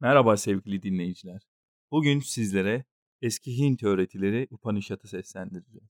[0.00, 1.42] Merhaba sevgili dinleyiciler.
[1.90, 2.84] Bugün sizlere
[3.22, 5.88] eski Hint öğretileri Upanishad'ı seslendireceğiz.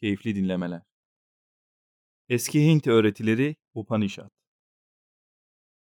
[0.00, 0.82] Keyifli dinlemeler.
[2.28, 4.30] Eski Hint öğretileri Upanishad.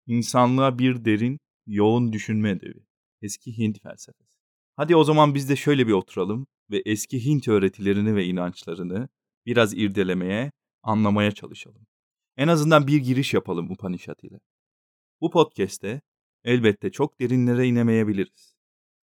[0.06, 2.86] İnsanlığa bir derin, yoğun düşünme edebi.
[3.22, 4.38] Eski Hint felsefesi.
[4.76, 9.08] Hadi o zaman biz de şöyle bir oturalım ve eski Hint öğretilerini ve inançlarını
[9.46, 11.86] biraz irdelemeye, anlamaya çalışalım.
[12.36, 14.40] En azından bir giriş yapalım Upanishad ile.
[15.20, 16.00] Bu podcast'te
[16.44, 18.54] elbette çok derinlere inemeyebiliriz.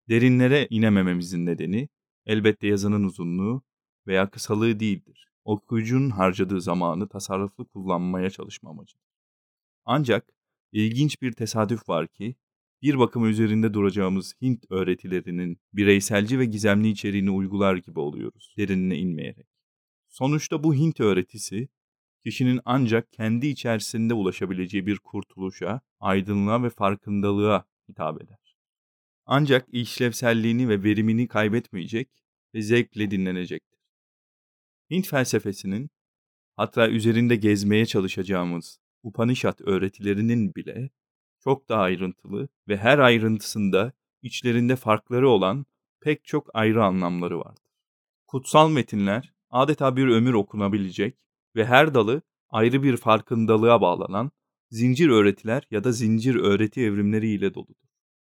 [0.09, 1.89] Derinlere inemememizin nedeni
[2.25, 3.63] elbette yazının uzunluğu
[4.07, 5.29] veya kısalığı değildir.
[5.43, 9.09] Okuyucunun harcadığı zamanı tasarruflu kullanmaya çalışma amacıdır.
[9.85, 10.29] Ancak
[10.71, 12.35] ilginç bir tesadüf var ki
[12.81, 19.48] bir bakıma üzerinde duracağımız Hint öğretilerinin bireyselci ve gizemli içeriğini uygular gibi oluyoruz derinine inmeyerek.
[20.07, 21.70] Sonuçta bu Hint öğretisi
[22.23, 28.55] kişinin ancak kendi içerisinde ulaşabileceği bir kurtuluşa, aydınlığa ve farkındalığa hitap eder.
[29.25, 32.09] Ancak işlevselliğini ve verimini kaybetmeyecek
[32.53, 33.79] ve zevkle dinlenecektir.
[34.91, 35.89] Hint felsefesinin,
[36.55, 40.89] hatta üzerinde gezmeye çalışacağımız Upanishad öğretilerinin bile
[41.39, 45.65] çok daha ayrıntılı ve her ayrıntısında içlerinde farkları olan
[46.01, 47.63] pek çok ayrı anlamları vardır.
[48.27, 51.17] Kutsal metinler adeta bir ömür okunabilecek
[51.55, 54.31] ve her dalı ayrı bir farkındalığa bağlanan
[54.69, 57.89] zincir öğretiler ya da zincir öğreti evrimleri ile doludur.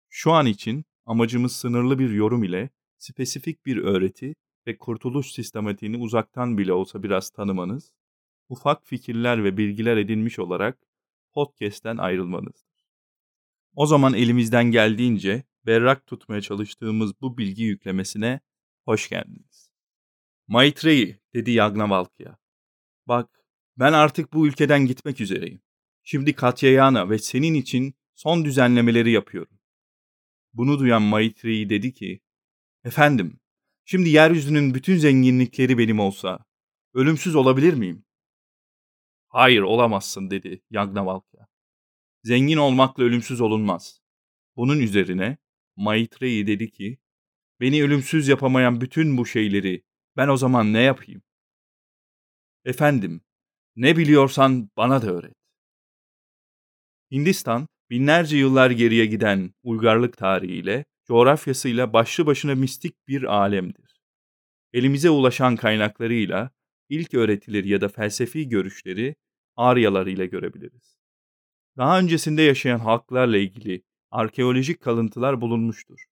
[0.09, 4.35] Şu an için amacımız sınırlı bir yorum ile spesifik bir öğreti
[4.67, 7.93] ve kurtuluş sistematiğini uzaktan bile olsa biraz tanımanız,
[8.49, 10.77] ufak fikirler ve bilgiler edinmiş olarak
[11.33, 12.67] podcast'ten ayrılmanızdır.
[13.75, 18.39] O zaman elimizden geldiğince berrak tutmaya çalıştığımız bu bilgi yüklemesine
[18.85, 19.69] hoş geldiniz.
[20.47, 22.38] Maitreyi dedi Yagnavalkya.
[23.08, 23.44] Bak,
[23.77, 25.61] ben artık bu ülkeden gitmek üzereyim.
[26.03, 29.59] Şimdi Katyayana ve senin için son düzenlemeleri yapıyorum.
[30.53, 32.22] Bunu duyan Maitreyi dedi ki,
[32.83, 33.39] Efendim,
[33.85, 36.45] şimdi yeryüzünün bütün zenginlikleri benim olsa,
[36.94, 38.06] ölümsüz olabilir miyim?
[39.28, 41.47] Hayır, olamazsın dedi Yagnavalkya.
[42.24, 44.01] Zengin olmakla ölümsüz olunmaz.
[44.56, 45.38] Bunun üzerine
[45.75, 47.00] Maitreyi dedi ki,
[47.59, 49.84] beni ölümsüz yapamayan bütün bu şeyleri
[50.18, 51.22] ben o zaman ne yapayım?
[52.67, 53.22] Efendim,
[53.75, 55.33] ne biliyorsan bana da öğret.
[57.11, 64.01] Hindistan, binlerce yıllar geriye giden uygarlık tarihiyle, coğrafyasıyla başlı başına mistik bir alemdir.
[64.73, 66.51] Elimize ulaşan kaynaklarıyla
[66.89, 69.16] ilk öğretileri ya da felsefi görüşleri
[69.56, 70.97] Aryalar ile görebiliriz.
[71.77, 76.06] Daha öncesinde yaşayan halklarla ilgili arkeolojik kalıntılar bulunmuştur.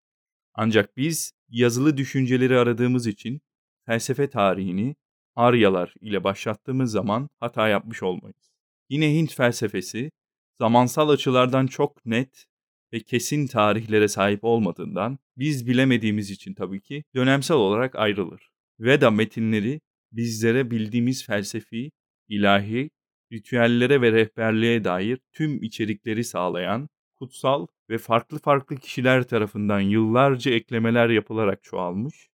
[0.54, 3.42] Ancak biz yazılı düşünceleri aradığımız için
[3.86, 4.96] felsefe tarihini
[5.36, 8.52] Aryalar ile başlattığımız zaman hata yapmış olmayız.
[8.90, 10.12] Yine Hint felsefesi
[10.58, 12.46] zamansal açılardan çok net
[12.94, 18.50] ve kesin tarihlere sahip olmadığından biz bilemediğimiz için tabii ki dönemsel olarak ayrılır.
[18.80, 19.82] Veda metinleri
[20.12, 21.92] bizlere bildiğimiz felsefi,
[22.28, 22.90] ilahi,
[23.32, 31.10] ritüellere ve rehberliğe dair tüm içerikleri sağlayan, kutsal ve farklı farklı kişiler tarafından yıllarca eklemeler
[31.10, 32.30] yapılarak çoğalmış,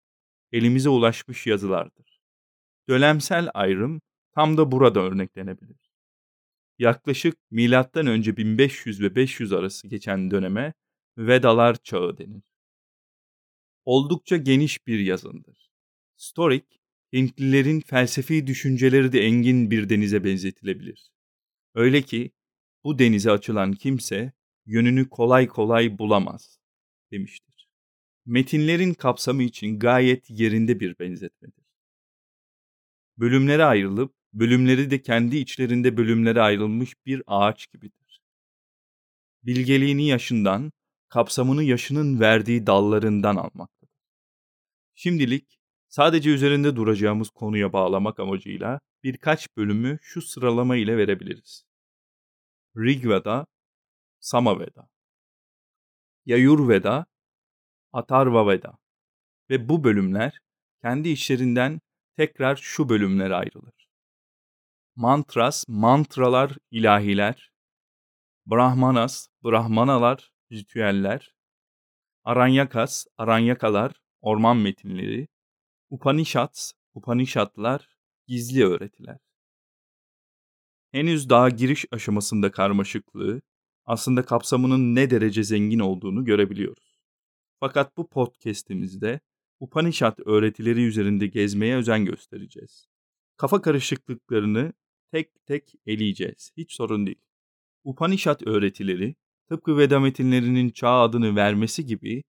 [0.52, 2.09] elimize ulaşmış yazılardır.
[2.90, 4.02] Dönemsel ayrım
[4.36, 5.92] tam da burada örneklenebilir.
[6.80, 10.74] Yaklaşık milattan önce 1500 ve 500 arası geçen döneme
[11.18, 12.44] Vedalar çağı denir.
[13.86, 15.70] Oldukça geniş bir yazındır.
[16.16, 16.66] Storik,
[17.14, 21.12] Hintlilerin felsefi düşünceleri de engin bir denize benzetilebilir.
[21.76, 22.32] Öyle ki
[22.84, 24.34] bu denize açılan kimse
[24.66, 26.60] yönünü kolay kolay bulamaz
[27.12, 27.70] demiştir.
[28.26, 31.59] Metinlerin kapsamı için gayet yerinde bir benzetmedir
[33.20, 38.22] bölümlere ayrılıp bölümleri de kendi içlerinde bölümlere ayrılmış bir ağaç gibidir.
[39.44, 40.72] Bilgeliğini yaşından,
[41.10, 43.96] kapsamını yaşının verdiği dallarından almaktadır.
[44.96, 51.64] Şimdilik sadece üzerinde duracağımız konuya bağlamak amacıyla birkaç bölümü şu sıralama ile verebiliriz.
[52.78, 53.46] Rigveda,
[54.20, 54.90] Samaveda,
[56.26, 57.06] Yayurveda,
[57.94, 58.78] Atharvaveda
[59.50, 60.40] ve bu bölümler
[60.82, 61.82] kendi içlerinden
[62.20, 63.90] tekrar şu bölümlere ayrılır.
[64.96, 67.52] Mantras, mantralar, ilahiler,
[68.46, 71.36] Brahmanas, Brahmanalar, ritüeller,
[72.24, 75.28] Aranyakas, Aranyakalar, orman metinleri,
[75.90, 79.18] Upanishads, Upanishadlar, gizli öğretiler.
[80.92, 83.42] Henüz daha giriş aşamasında karmaşıklığı,
[83.86, 87.00] aslında kapsamının ne derece zengin olduğunu görebiliyoruz.
[87.60, 89.20] Fakat bu podcast'imizde
[89.60, 92.88] Upanishad öğretileri üzerinde gezmeye özen göstereceğiz.
[93.38, 94.74] Kafa karışıklıklarını
[95.12, 96.52] tek tek eleyeceğiz.
[96.58, 97.22] Hiç sorun değil.
[97.84, 99.16] Upanishad öğretileri
[99.50, 102.24] tıpkı Veda metinlerinin çağ adını vermesi gibi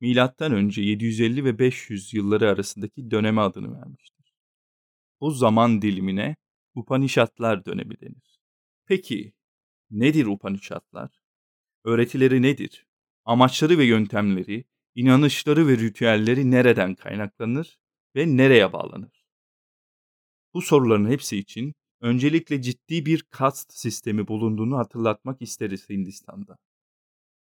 [0.00, 4.34] milattan önce 750 ve 500 yılları arasındaki döneme adını vermiştir.
[5.20, 6.36] Bu zaman dilimine
[6.74, 8.40] Upanishadlar dönemi denir.
[8.86, 9.32] Peki
[9.90, 11.20] nedir Upanishadlar?
[11.84, 12.86] Öğretileri nedir?
[13.24, 14.64] Amaçları ve yöntemleri,
[14.94, 17.78] inanışları ve ritüelleri nereden kaynaklanır
[18.16, 19.24] ve nereye bağlanır?
[20.54, 26.56] Bu soruların hepsi için öncelikle ciddi bir kast sistemi bulunduğunu hatırlatmak isteriz Hindistan'da.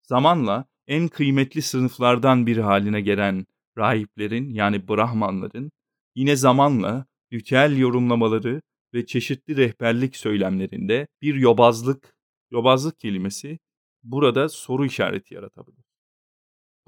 [0.02, 3.46] Zamanla en kıymetli sınıflardan biri haline gelen
[3.78, 5.72] rahiplerin yani Brahmanların
[6.16, 8.62] yine zamanla ritüel yorumlamaları
[8.94, 12.16] ve çeşitli rehberlik söylemlerinde bir yobazlık,
[12.52, 13.60] yobazlık kelimesi
[14.04, 15.87] burada soru işareti yaratabilir.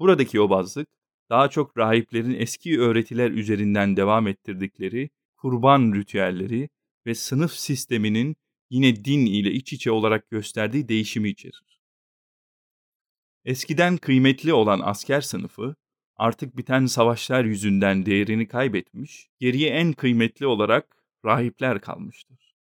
[0.00, 0.88] Buradaki yobazlık
[1.30, 6.68] daha çok rahiplerin eski öğretiler üzerinden devam ettirdikleri kurban ritüelleri
[7.06, 8.36] ve sınıf sisteminin
[8.70, 11.80] yine din ile iç içe olarak gösterdiği değişimi içerir.
[13.44, 15.76] Eskiden kıymetli olan asker sınıfı
[16.16, 22.54] artık biten savaşlar yüzünden değerini kaybetmiş, geriye en kıymetli olarak rahipler kalmıştır.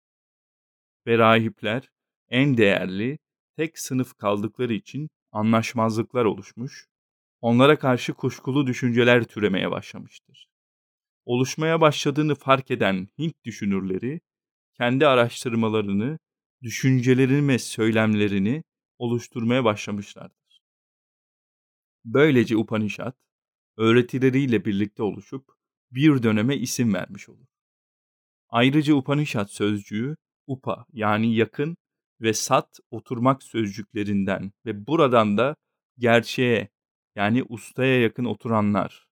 [1.07, 1.89] Ve rahipler
[2.29, 3.19] en değerli
[3.55, 6.87] tek sınıf kaldıkları için anlaşmazlıklar oluşmuş,
[7.41, 10.47] onlara karşı kuşkulu düşünceler türemeye başlamıştır.
[11.25, 14.21] Oluşmaya başladığını fark eden Hint düşünürleri
[14.73, 16.19] kendi araştırmalarını,
[16.61, 18.63] düşüncelerini ve söylemlerini
[18.97, 20.61] oluşturmaya başlamışlardır.
[22.05, 23.13] Böylece Upanishad,
[23.77, 25.51] öğretileriyle birlikte oluşup
[25.91, 27.47] bir döneme isim vermiş olur.
[28.49, 30.15] Ayrıca Upanishad sözcüğü
[30.47, 31.77] upa yani yakın
[32.21, 35.55] ve sat oturmak sözcüklerinden ve buradan da
[35.97, 36.69] gerçeğe
[37.17, 39.07] yani ustaya yakın oturanlar.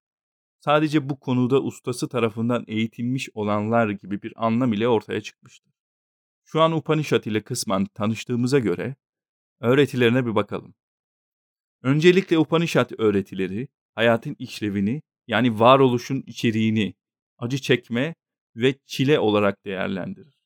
[0.60, 5.74] Sadece bu konuda ustası tarafından eğitilmiş olanlar gibi bir anlam ile ortaya çıkmıştır.
[6.44, 8.96] Şu an Upanishad ile kısmen tanıştığımıza göre
[9.60, 10.76] öğretilerine bir bakalım.
[11.82, 16.94] Öncelikle Upanishad öğretileri hayatın işlevini yani varoluşun içeriğini,
[17.38, 18.16] acı çekme
[18.56, 20.40] ve çile olarak değerlendirir.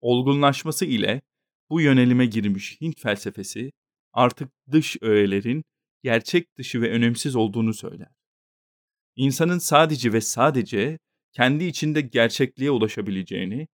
[0.00, 1.22] Olgunlaşması ile
[1.70, 3.72] bu yönelime girmiş Hint felsefesi
[4.12, 5.64] artık dış öğelerin
[6.02, 8.12] gerçek dışı ve önemsiz olduğunu söyler.
[9.16, 10.98] İnsanın sadece ve sadece
[11.32, 13.68] kendi içinde gerçekliğe ulaşabileceğini,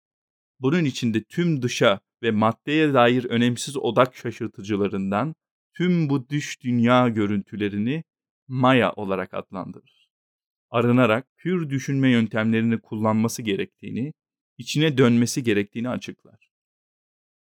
[0.60, 5.34] bunun içinde tüm dışa ve maddeye dair önemsiz odak şaşırtıcılarından
[5.74, 8.04] tüm bu dış dünya görüntülerini
[8.48, 9.96] maya olarak adlandırır
[10.70, 14.12] arınarak pür düşünme yöntemlerini kullanması gerektiğini,
[14.58, 16.50] içine dönmesi gerektiğini açıklar.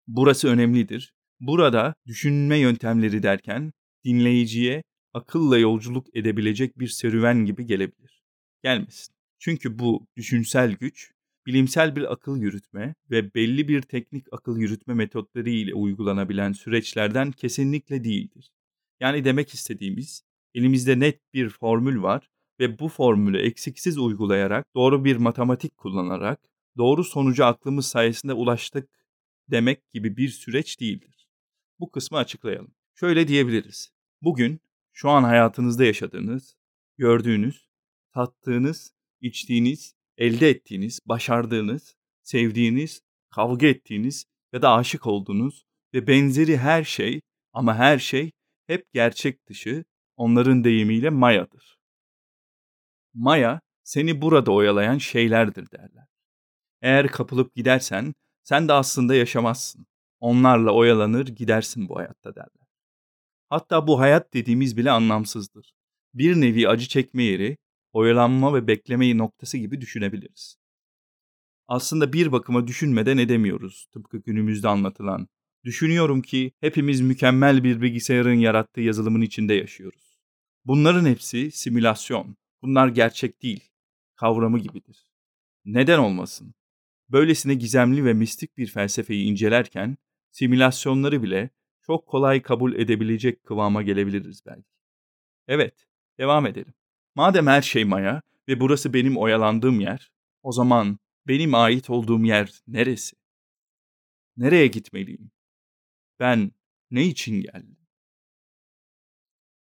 [0.08, 1.14] Burası önemlidir.
[1.40, 3.72] Burada düşünme yöntemleri derken
[4.06, 8.24] dinleyiciye akılla yolculuk edebilecek bir serüven gibi gelebilir.
[8.64, 9.16] Gelmesin.
[9.40, 11.12] Çünkü bu düşünsel güç
[11.48, 18.04] bilimsel bir akıl yürütme ve belli bir teknik akıl yürütme metotları ile uygulanabilen süreçlerden kesinlikle
[18.04, 18.52] değildir.
[19.00, 20.24] Yani demek istediğimiz
[20.54, 22.30] elimizde net bir formül var
[22.60, 26.40] ve bu formülü eksiksiz uygulayarak, doğru bir matematik kullanarak,
[26.78, 28.90] doğru sonuca aklımız sayesinde ulaştık
[29.52, 31.28] demek gibi bir süreç değildir.
[31.80, 32.74] Bu kısmı açıklayalım.
[33.00, 33.92] Şöyle diyebiliriz.
[34.22, 34.60] Bugün
[34.94, 36.56] şu an hayatınızda yaşadığınız,
[36.98, 37.70] gördüğünüz,
[38.14, 46.84] tattığınız, içtiğiniz, elde ettiğiniz, başardığınız, sevdiğiniz, kavga ettiğiniz ya da aşık olduğunuz ve benzeri her
[46.84, 47.22] şey
[47.54, 48.32] ama her şey
[48.68, 49.86] hep gerçek dışı,
[50.16, 51.80] onların deyimiyle mayadır.
[53.14, 56.08] Maya seni burada oyalayan şeylerdir derler.
[56.82, 58.14] Eğer kapılıp gidersen
[58.44, 59.88] sen de aslında yaşamazsın.
[60.20, 62.59] Onlarla oyalanır gidersin bu hayatta derler.
[63.50, 65.74] Hatta bu hayat dediğimiz bile anlamsızdır.
[66.14, 67.58] Bir nevi acı çekme yeri,
[67.94, 70.58] oyalanma ve bekleme noktası gibi düşünebiliriz.
[71.68, 75.28] Aslında bir bakıma düşünmeden edemiyoruz tıpkı günümüzde anlatılan.
[75.64, 80.20] Düşünüyorum ki hepimiz mükemmel bir bilgisayarın yarattığı yazılımın içinde yaşıyoruz.
[80.66, 83.70] Bunların hepsi simülasyon, bunlar gerçek değil
[84.16, 85.12] kavramı gibidir.
[85.66, 86.54] Neden olmasın?
[87.10, 89.98] Böylesine gizemli ve mistik bir felsefeyi incelerken
[90.32, 91.50] simülasyonları bile
[91.90, 94.70] çok kolay kabul edebilecek kıvama gelebiliriz belki.
[95.48, 95.88] Evet,
[96.20, 96.74] devam edelim.
[97.16, 100.12] Madem her şey maya ve burası benim oyalandığım yer,
[100.44, 103.16] o zaman benim ait olduğum yer neresi?
[104.38, 105.32] Nereye gitmeliyim?
[106.20, 106.52] Ben
[106.92, 107.78] ne için geldim?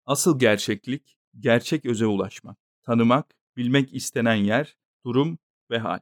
[0.06, 5.40] Asıl gerçeklik, gerçek öze ulaşmak tanımak, bilmek istenen yer, durum
[5.72, 6.00] ve hal.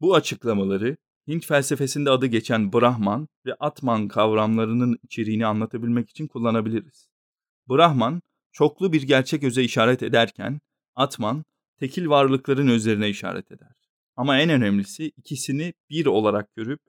[0.00, 0.96] Bu açıklamaları
[1.30, 7.08] Hint felsefesinde adı geçen Brahman ve Atman kavramlarının içeriğini anlatabilmek için kullanabiliriz.
[7.70, 8.22] Brahman,
[8.52, 10.60] çoklu bir gerçek öze işaret ederken,
[10.94, 11.44] Atman,
[11.78, 13.72] tekil varlıkların özlerine işaret eder.
[14.16, 16.80] Ama en önemlisi ikisini bir olarak görüp,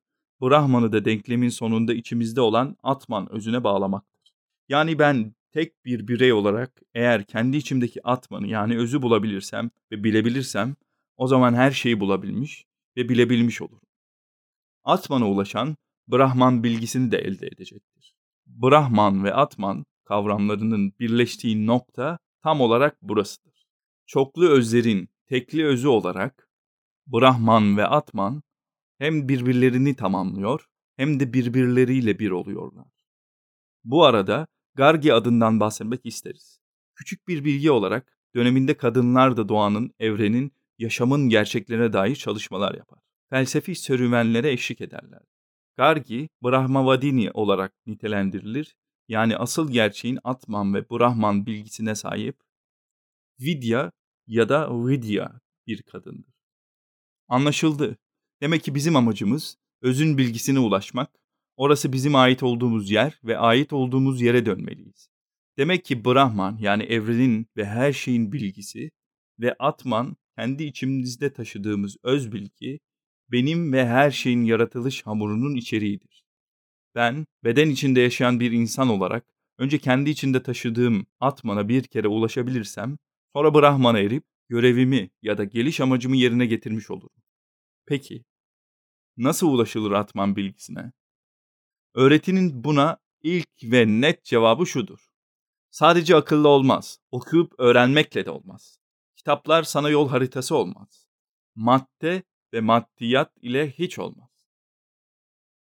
[0.41, 4.33] Brahman'ı da denklemin sonunda içimizde olan Atman özüne bağlamaktır.
[4.69, 10.75] Yani ben tek bir birey olarak eğer kendi içimdeki atmanı yani özü bulabilirsem ve bilebilirsem
[11.17, 12.65] o zaman her şeyi bulabilmiş
[12.97, 13.90] ve bilebilmiş olurum.
[14.83, 18.15] Atman'a ulaşan Brahman bilgisini de elde edecektir.
[18.45, 23.65] Brahman ve Atman kavramlarının birleştiği nokta tam olarak burasıdır.
[24.05, 26.49] Çoklu özlerin tekli özü olarak
[27.07, 28.43] Brahman ve Atman
[28.97, 32.87] hem birbirlerini tamamlıyor hem de birbirleriyle bir oluyorlar.
[33.83, 36.59] Bu arada Gargi adından bahsetmek isteriz.
[36.95, 42.99] Küçük bir bilgi olarak döneminde kadınlar da doğanın, evrenin, yaşamın gerçeklerine dair çalışmalar yapar.
[43.31, 45.21] Felsefi serüvenlere eşlik ederler.
[45.77, 48.75] Gargi, Brahmavadini olarak nitelendirilir.
[49.07, 52.39] Yani asıl gerçeğin Atman ve Brahman bilgisine sahip
[53.39, 53.91] Vidya
[54.27, 56.33] ya da Vidya bir kadındır.
[57.27, 57.97] Anlaşıldı.
[58.41, 61.19] Demek ki bizim amacımız özün bilgisine ulaşmak,
[61.57, 65.09] orası bizim ait olduğumuz yer ve ait olduğumuz yere dönmeliyiz.
[65.57, 68.91] Demek ki Brahman yani evrenin ve her şeyin bilgisi
[69.39, 72.79] ve Atman kendi içimizde taşıdığımız öz bilgi
[73.31, 76.25] benim ve her şeyin yaratılış hamurunun içeriğidir.
[76.95, 79.25] Ben beden içinde yaşayan bir insan olarak
[79.57, 82.97] önce kendi içinde taşıdığım Atman'a bir kere ulaşabilirsem
[83.33, 87.23] sonra Brahman'a erip görevimi ya da geliş amacımı yerine getirmiş olurum.
[87.85, 88.23] Peki,
[89.17, 90.91] nasıl ulaşılır Atman bilgisine?
[91.95, 94.99] Öğretinin buna ilk ve net cevabı şudur.
[95.71, 98.79] Sadece akıllı olmaz, okuyup öğrenmekle de olmaz.
[99.15, 101.07] Kitaplar sana yol haritası olmaz.
[101.55, 102.23] Madde
[102.53, 104.29] ve maddiyat ile hiç olmaz.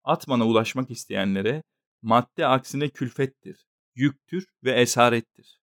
[0.04, 1.62] Atman'a ulaşmak isteyenlere
[2.02, 5.60] madde aksine külfettir, yüktür ve esarettir.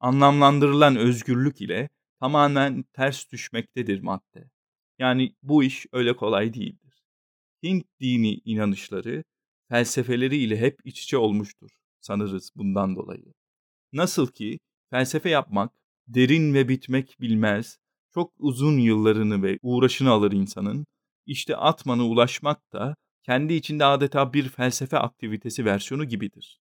[0.00, 1.88] Anlamlandırılan özgürlük ile
[2.20, 4.50] tamamen ters düşmektedir madde.
[4.98, 7.02] Yani bu iş öyle kolay değildir.
[7.62, 9.24] Hint dini inanışları,
[9.68, 11.70] felsefeleri ile hep iç içe olmuştur
[12.00, 13.34] sanırız bundan dolayı.
[13.92, 14.58] Nasıl ki
[14.90, 15.72] felsefe yapmak
[16.08, 17.78] derin ve bitmek bilmez,
[18.14, 20.86] çok uzun yıllarını ve uğraşını alır insanın,
[21.26, 26.60] işte Atman'a ulaşmak da kendi içinde adeta bir felsefe aktivitesi versiyonu gibidir.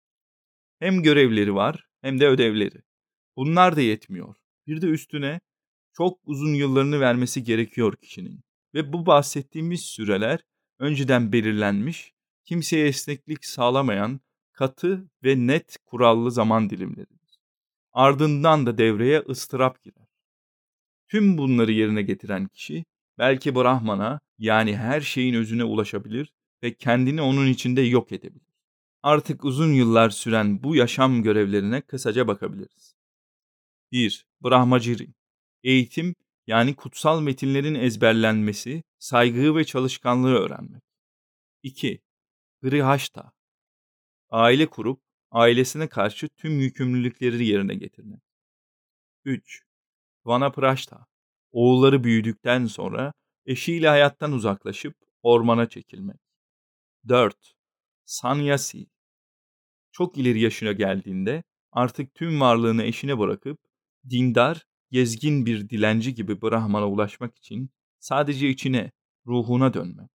[0.78, 2.82] Hem görevleri var hem de ödevleri.
[3.36, 4.34] Bunlar da yetmiyor.
[4.66, 5.40] Bir de üstüne
[5.92, 8.40] çok uzun yıllarını vermesi gerekiyor kişinin.
[8.74, 10.40] Ve bu bahsettiğimiz süreler
[10.78, 12.12] önceden belirlenmiş,
[12.44, 14.20] kimseye esneklik sağlamayan
[14.52, 17.38] katı ve net kurallı zaman dilimleridir.
[17.92, 20.03] Ardından da devreye ıstırap girer.
[21.14, 22.85] Tüm bunları yerine getiren kişi
[23.18, 28.54] belki Brahman'a yani her şeyin özüne ulaşabilir ve kendini onun içinde yok edebilir.
[29.02, 32.94] Artık uzun yıllar süren bu yaşam görevlerine kısaca bakabiliriz.
[33.92, 34.26] 1.
[34.44, 35.09] Brahmaciri
[35.62, 36.14] Eğitim
[36.47, 40.83] yani kutsal metinlerin ezberlenmesi, saygıyı ve çalışkanlığı öğrenmek.
[41.62, 42.02] 2.
[42.62, 43.33] Grihashta
[44.30, 48.21] Aile kurup ailesine karşı tüm yükümlülükleri yerine getirmek.
[49.25, 49.64] 3.
[50.24, 51.06] Vanaprashta
[51.52, 53.12] Oğulları büyüdükten sonra
[53.46, 56.20] eşiyle hayattan uzaklaşıp ormana çekilmek.
[57.08, 57.52] 4.
[58.04, 58.86] Sanyasi
[59.92, 63.60] Çok ileri yaşına geldiğinde artık tüm varlığını eşine bırakıp
[64.10, 68.92] dindar gezgin bir dilenci gibi Brahman'a ulaşmak için sadece içine,
[69.26, 70.10] ruhuna dönmek.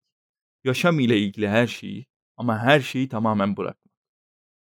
[0.65, 3.95] Yaşam ile ilgili her şeyi ama her şeyi tamamen bırakmak.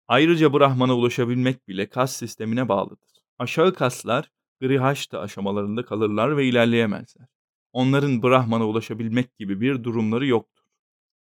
[0.09, 3.11] Ayrıca Brahman'a ulaşabilmek bile kas sistemine bağlıdır.
[3.39, 4.31] Aşağı kaslar
[4.61, 7.27] Grihashta aşamalarında kalırlar ve ilerleyemezler.
[7.73, 10.65] Onların Brahman'a ulaşabilmek gibi bir durumları yoktur.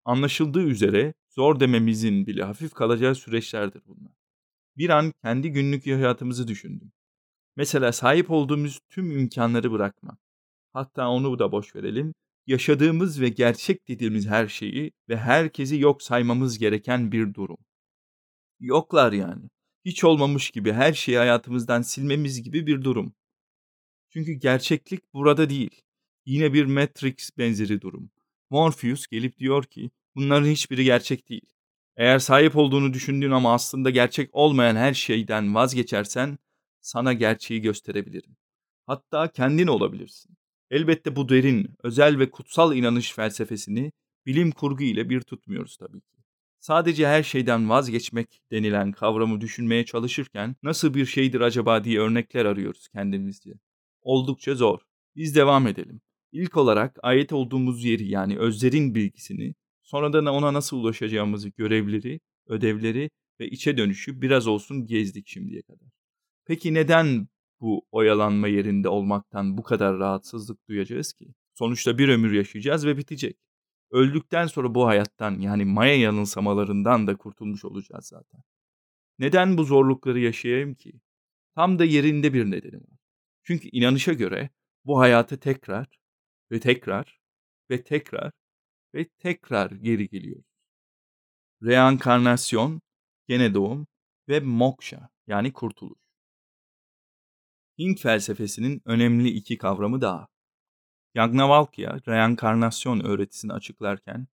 [0.06, 4.14] Anlaşıldığı üzere zor dememizin bile hafif kalacağı süreçlerdir bunlar.
[4.78, 6.92] Bir an kendi günlük hayatımızı düşündüm.
[7.56, 10.20] Mesela sahip olduğumuz tüm imkanları bırakmak.
[10.74, 12.14] Hatta onu da boş verelim.
[12.48, 17.58] Yaşadığımız ve gerçek dediğimiz her şeyi ve herkesi yok saymamız gereken bir durum.
[18.60, 19.50] Yoklar yani.
[19.86, 23.14] Hiç olmamış gibi her şeyi hayatımızdan silmemiz gibi bir durum.
[24.10, 25.82] Çünkü gerçeklik burada değil.
[26.26, 28.10] Yine bir Matrix benzeri durum.
[28.50, 31.54] Morpheus gelip diyor ki bunların hiçbiri gerçek değil.
[31.98, 36.38] Eğer sahip olduğunu düşündüğün ama aslında gerçek olmayan her şeyden vazgeçersen
[36.82, 38.38] sana gerçeği gösterebilirim.
[38.88, 40.38] Hatta kendin olabilirsin.
[40.72, 43.92] Elbette bu derin, özel ve kutsal inanış felsefesini
[44.26, 46.18] bilim kurgu ile bir tutmuyoruz tabii ki.
[46.60, 52.88] Sadece her şeyden vazgeçmek denilen kavramı düşünmeye çalışırken nasıl bir şeydir acaba diye örnekler arıyoruz
[52.88, 53.54] kendimizce.
[54.08, 54.80] Oldukça zor.
[55.16, 56.02] Biz devam edelim.
[56.32, 63.10] İlk olarak ait olduğumuz yeri yani özlerin bilgisini, sonradan ona nasıl ulaşacağımızı, görevleri, ödevleri
[63.40, 65.90] ve içe dönüşü biraz olsun gezdik şimdiye kadar.
[66.46, 67.28] Peki neden
[67.62, 71.34] bu oyalanma yerinde olmaktan bu kadar rahatsızlık duyacağız ki?
[71.54, 73.38] Sonuçta bir ömür yaşayacağız ve bitecek.
[73.92, 78.42] Öldükten sonra bu hayattan yani maya yanılsamalarından da kurtulmuş olacağız zaten.
[79.20, 80.94] Neden bu zorlukları yaşayayım ki?
[81.56, 82.97] Tam da yerinde bir nedeni var.
[83.48, 84.50] Çünkü inanışa göre
[84.86, 86.00] bu hayata tekrar
[86.52, 87.20] ve tekrar
[87.72, 88.32] ve tekrar
[88.96, 90.44] ve tekrar geri geliyor.
[91.64, 92.82] Reenkarnasyon,
[93.28, 93.88] gene doğum
[94.30, 96.00] ve moksha yani kurtuluş.
[97.80, 100.28] Hint felsefesinin önemli iki kavramı daha.
[101.16, 104.28] Yagnavalkya, reenkarnasyon öğretisini açıklarken,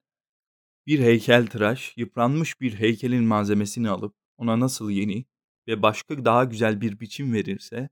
[0.87, 5.25] bir heykeltıraş yıpranmış bir heykelin malzemesini alıp ona nasıl yeni
[5.68, 7.88] ve başka daha güzel bir biçim verirse,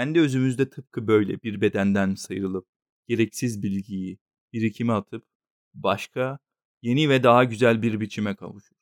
[0.00, 2.66] kendi özümüzde tıpkı böyle bir bedenden sıyrılıp,
[3.08, 4.18] gereksiz bilgiyi,
[4.52, 5.24] birikime atıp,
[5.74, 6.38] başka,
[6.82, 8.76] yeni ve daha güzel bir biçime kavuşur.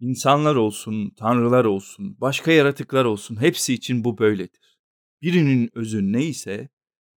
[0.00, 4.78] İnsanlar olsun, tanrılar olsun, başka yaratıklar olsun hepsi için bu böyledir.
[5.22, 6.68] Birinin özü neyse,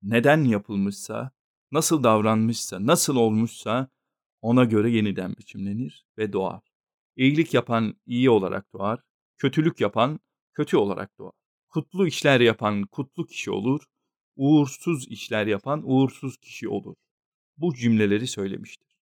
[0.01, 1.31] neden yapılmışsa,
[1.71, 3.89] nasıl davranmışsa, nasıl olmuşsa
[4.41, 6.61] ona göre yeniden biçimlenir ve doğar.
[7.15, 8.99] İyilik yapan iyi olarak doğar,
[9.37, 10.19] kötülük yapan
[10.53, 11.40] kötü olarak doğar.
[11.71, 13.81] Kutlu işler yapan kutlu kişi olur,
[14.35, 16.95] uğursuz işler yapan uğursuz kişi olur.
[17.57, 18.97] Bu cümleleri söylemiştir.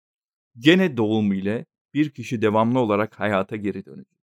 [0.58, 4.18] Gene doğum ile bir kişi devamlı olarak hayata geri dönecek.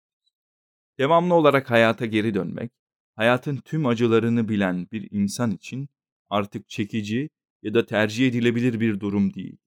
[1.00, 2.72] Devamlı olarak hayata geri dönmek,
[3.16, 5.90] hayatın tüm acılarını bilen bir insan için
[6.30, 7.30] artık çekici
[7.62, 9.58] ya da tercih edilebilir bir durum değil.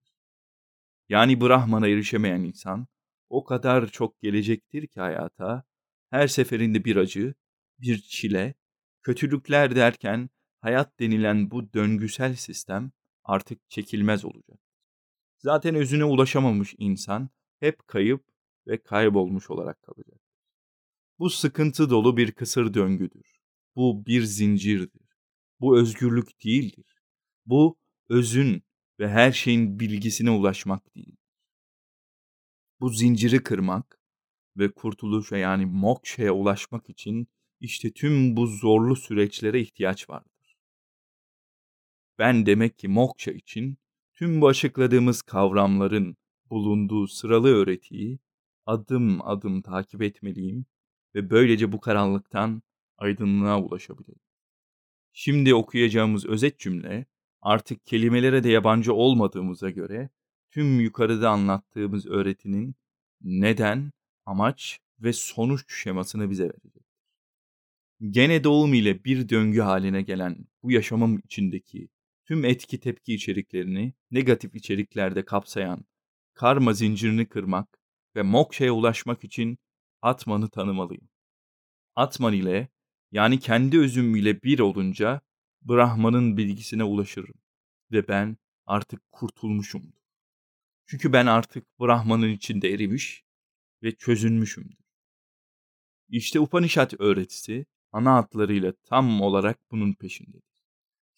[1.08, 2.86] Yani Brahman'a erişemeyen insan
[3.28, 5.64] o kadar çok gelecektir ki hayata,
[6.10, 7.34] her seferinde bir acı,
[7.78, 8.54] bir çile,
[9.06, 12.92] kötülükler derken hayat denilen bu döngüsel sistem
[13.24, 14.60] artık çekilmez olacak.
[15.38, 18.24] Zaten özüne ulaşamamış insan hep kayıp
[18.66, 20.20] ve kaybolmuş olarak kalacak.
[21.18, 23.40] Bu sıkıntı dolu bir kısır döngüdür.
[23.76, 25.08] Bu bir zincirdir.
[25.60, 27.02] Bu özgürlük değildir.
[27.46, 28.62] Bu özün
[29.00, 31.16] ve her şeyin bilgisine ulaşmak değil.
[32.80, 34.00] Bu zinciri kırmak
[34.56, 37.28] ve kurtuluşa yani mokşaya ulaşmak için
[37.60, 40.56] işte tüm bu zorlu süreçlere ihtiyaç vardır.
[42.18, 43.78] Ben demek ki moksha için
[44.14, 46.16] tüm bu açıkladığımız kavramların
[46.50, 48.18] bulunduğu sıralı öğretiyi
[48.66, 50.66] adım adım takip etmeliyim
[51.14, 52.62] ve böylece bu karanlıktan
[52.98, 54.20] aydınlığa ulaşabilirim.
[55.12, 57.06] Şimdi okuyacağımız özet cümle
[57.42, 60.10] artık kelimelere de yabancı olmadığımıza göre
[60.50, 62.74] tüm yukarıda anlattığımız öğretinin
[63.20, 63.92] neden,
[64.26, 66.85] amaç ve sonuç şemasını bize verecektir.
[68.00, 71.88] Gene doğum ile bir döngü haline gelen bu yaşamım içindeki
[72.24, 75.84] tüm etki tepki içeriklerini negatif içeriklerde kapsayan
[76.34, 77.78] karma zincirini kırmak
[78.16, 79.58] ve mokşaya ulaşmak için
[80.02, 81.08] Atman'ı tanımalıyım.
[81.94, 82.68] Atman ile
[83.12, 85.20] yani kendi özüm ile bir olunca
[85.62, 87.34] Brahman'ın bilgisine ulaşırım
[87.92, 90.02] ve ben artık kurtulmuşumdur.
[90.86, 93.24] Çünkü ben artık Brahman'ın içinde erimiş
[93.82, 94.86] ve çözünmüşümdür.
[96.08, 100.56] İşte Upanishad öğretisi ana hatlarıyla tam olarak bunun peşindedir.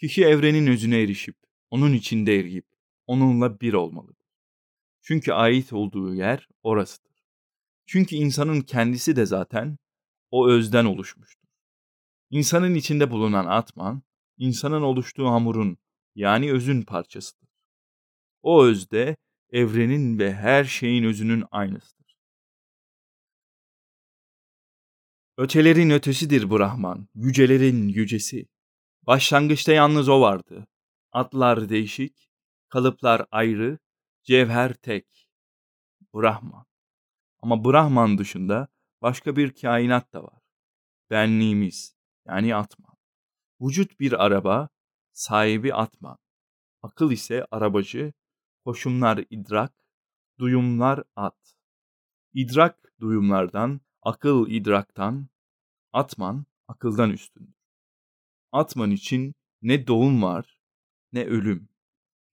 [0.01, 1.37] Kişi evrenin özüne erişip,
[1.71, 2.67] onun içinde eriyip,
[3.07, 4.27] onunla bir olmalıdır.
[5.03, 7.13] Çünkü ait olduğu yer orasıdır.
[7.87, 9.79] Çünkü insanın kendisi de zaten
[10.31, 11.49] o özden oluşmuştur.
[12.31, 14.03] İnsanın içinde bulunan atman,
[14.37, 15.79] insanın oluştuğu hamurun
[16.15, 17.49] yani özün parçasıdır.
[18.43, 19.17] O özde
[19.51, 21.98] evrenin ve her şeyin özünün aynısıdır.
[25.39, 28.47] Ötelerin ötesidir Brahman, yücelerin yücesi.
[29.03, 30.67] Başlangıçta yalnız o vardı.
[31.13, 32.31] Atlar değişik,
[32.69, 33.79] kalıplar ayrı,
[34.23, 35.31] cevher tek.
[36.15, 36.67] Brahman.
[37.43, 38.69] Ama Brahman dışında
[39.03, 40.43] başka bir kainat da var.
[41.11, 41.97] Benliğimiz,
[42.27, 42.97] yani Atman.
[43.61, 44.69] Vücut bir araba,
[45.13, 46.19] sahibi Atman.
[46.83, 48.13] Akıl ise arabacı,
[48.65, 49.73] koşumlar idrak,
[50.39, 51.57] duyumlar at.
[52.33, 55.29] İdrak duyumlardan, akıl idraktan,
[55.93, 57.55] Atman akıldan üstündür.
[58.53, 60.59] Atman için ne doğum var
[61.13, 61.69] ne ölüm.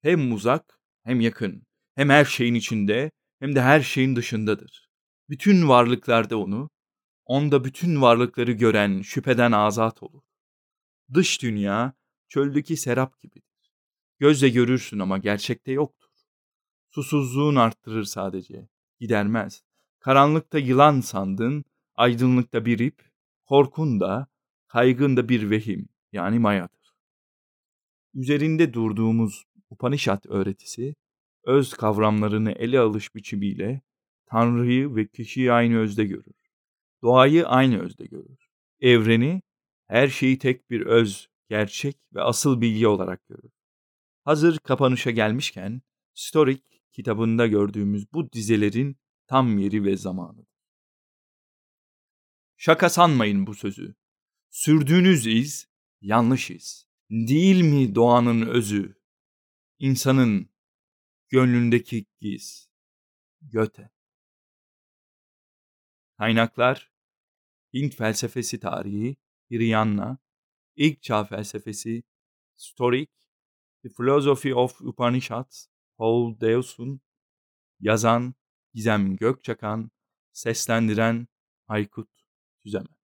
[0.02, 1.66] Hem uzak hem yakın.
[1.94, 4.90] Hem her şeyin içinde hem de her şeyin dışındadır.
[5.28, 6.70] Bütün varlıklarda onu,
[7.24, 10.22] onda bütün varlıkları gören, şüpheden azat olur.
[11.14, 11.92] Dış dünya
[12.28, 13.72] çöldeki serap gibidir.
[14.18, 16.10] Gözle görürsün ama gerçekte yoktur.
[16.90, 18.68] Susuzluğun arttırır sadece,
[19.00, 19.62] gidermez.
[20.06, 21.64] Karanlıkta yılan sandın,
[21.94, 23.02] aydınlıkta bir ip,
[23.44, 24.26] korkun da,
[24.66, 26.94] kaygın da bir vehim yani mayadır.
[28.14, 30.94] Üzerinde durduğumuz Upanishad öğretisi,
[31.44, 33.80] öz kavramlarını ele alış biçimiyle
[34.26, 36.34] Tanrı'yı ve kişiyi aynı özde görür.
[37.02, 38.48] Doğayı aynı özde görür.
[38.80, 39.42] Evreni,
[39.86, 43.52] her şeyi tek bir öz, gerçek ve asıl bilgi olarak görür.
[44.24, 45.82] Hazır kapanışa gelmişken,
[46.14, 50.46] Storik kitabında gördüğümüz bu dizelerin tam yeri ve zamanı.
[52.56, 53.94] Şaka sanmayın bu sözü.
[54.50, 55.68] Sürdüğünüz iz
[56.00, 56.88] yanlış iz.
[57.10, 59.00] Değil mi doğanın özü?
[59.78, 60.50] İnsanın
[61.28, 62.70] gönlündeki giz.
[63.40, 63.90] Göte.
[66.18, 66.96] Kaynaklar
[67.74, 69.16] Hint felsefesi tarihi,
[69.50, 70.18] Hiriyanna,
[70.76, 72.02] İlk Çağ felsefesi,
[72.56, 73.10] Storik,
[73.82, 75.66] The Philosophy of Upanishads,
[75.98, 77.00] Paul Deussen,
[77.80, 78.34] yazan
[78.76, 79.90] Gizem Gökçakan,
[80.32, 81.28] seslendiren
[81.68, 82.08] Aykut
[82.62, 82.95] Tüzemen.